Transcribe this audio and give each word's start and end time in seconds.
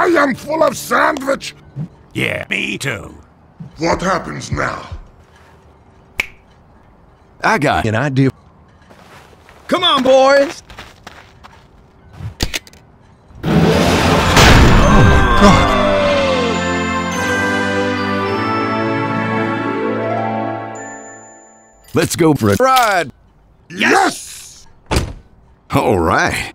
I 0.00 0.06
am 0.06 0.34
full 0.34 0.62
of 0.62 0.78
sandwich. 0.78 1.54
Yeah, 2.14 2.46
me 2.48 2.78
too. 2.78 3.14
What 3.76 4.00
happens 4.00 4.50
now? 4.50 4.88
I 7.44 7.58
got 7.58 7.84
an 7.84 7.94
idea. 7.94 8.30
Come 9.68 9.84
on, 9.84 10.02
boys! 10.02 10.62
Let's 21.92 22.16
go 22.16 22.32
for 22.32 22.48
a 22.48 22.56
ride! 22.56 23.12
Yes! 23.68 24.66
All 25.70 25.98
right. 25.98 26.54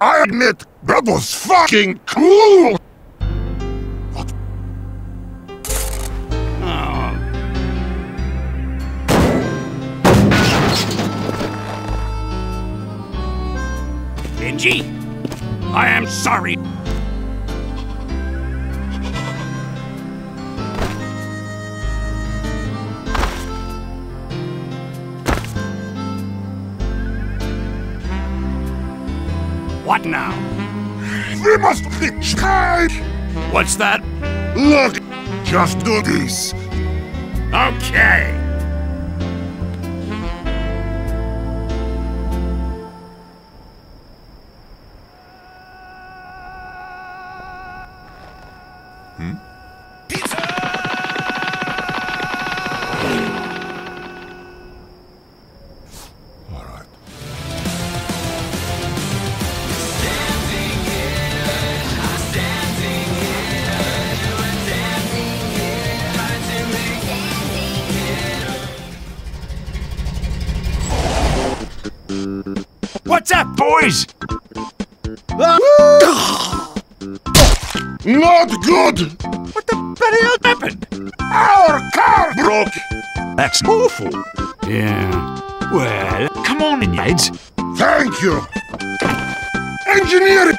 I 0.00 0.22
admit, 0.22 0.64
that 0.84 1.04
was 1.04 1.34
fucking 1.34 1.98
cool! 2.06 2.78
Benji, 14.38 14.84
I 15.72 15.88
am 15.88 16.06
sorry. 16.06 16.56
What 29.88 30.04
now? 30.04 30.36
We 31.42 31.56
must 31.56 31.84
hitchhike! 31.84 32.92
What's 33.54 33.76
that? 33.76 34.04
Look, 34.54 35.00
just 35.46 35.78
do 35.78 36.02
this. 36.02 36.52
Okay. 37.54 38.34
All 49.18 49.47
What's 73.28 73.40
up, 73.40 73.56
boys? 73.58 74.06
Ah! 75.32 76.74
Not 78.06 78.48
good! 78.64 79.00
What 79.52 79.66
the 79.66 79.94
bloody 79.98 80.22
hell 80.22 80.36
happened? 80.42 81.12
Our 81.20 81.90
car 81.90 82.34
broke! 82.36 82.72
That's 83.36 83.62
awful. 83.64 84.24
Yeah. 84.66 85.42
Well, 85.70 86.28
come 86.42 86.62
on 86.62 86.82
in, 86.82 86.96
lads. 86.96 87.28
Thank 87.76 88.22
you! 88.22 88.40
Engineer! 89.86 90.56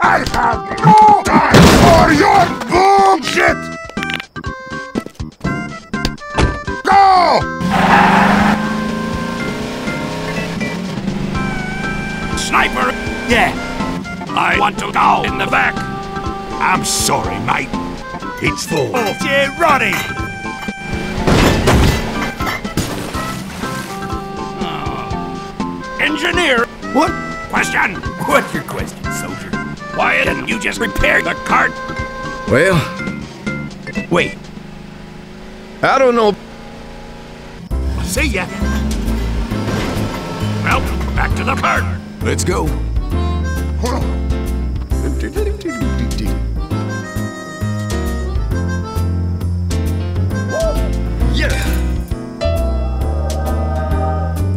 I 0.00 0.24
have 0.32 0.64
no 0.80 1.22
time 1.24 1.60
for 1.84 2.10
your 2.14 2.46
bullshit! 2.70 3.73
Yeah. 13.34 13.50
I 14.36 14.56
want 14.60 14.78
to 14.78 14.92
go 14.92 15.24
in 15.24 15.38
the 15.38 15.46
back. 15.46 15.74
I'm 16.60 16.84
sorry, 16.84 17.36
mate. 17.44 17.68
It's 18.40 18.64
full. 18.64 18.92
Oh, 18.94 19.16
yeah, 19.24 19.50
Ronnie! 19.60 19.90
Oh. 24.60 25.58
Uh, 25.58 25.98
engineer! 26.00 26.66
What? 26.94 27.10
Question? 27.50 27.96
What's 28.28 28.54
your 28.54 28.62
question, 28.62 29.02
soldier? 29.12 29.50
Why 29.96 30.22
didn't 30.22 30.46
you 30.46 30.60
just 30.60 30.78
repair 30.78 31.20
the 31.20 31.34
cart? 31.44 31.72
Well, 32.48 32.78
Wait, 34.12 34.36
I 35.82 35.98
don't 35.98 36.14
know. 36.14 36.36
see 38.04 38.28
ya. 38.28 38.46
Well, 40.62 40.80
back 41.16 41.34
to 41.36 41.42
the 41.42 41.56
cart. 41.56 41.82
Let's 42.22 42.44
go. 42.44 42.68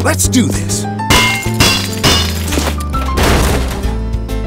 Let's 0.07 0.29
do 0.29 0.47
this. 0.47 0.83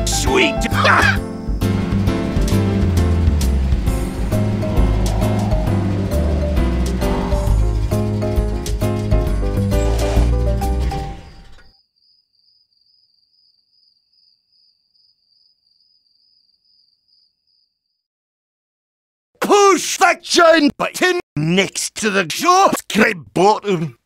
Sweet! 0.07 0.55
Ah! 0.73 1.30
That 19.81 20.23
giant 20.23 20.77
button 20.77 21.21
next 21.37 21.95
to 21.97 22.11
the 22.11 22.27
subscribe 22.31 23.33
button. 23.33 23.97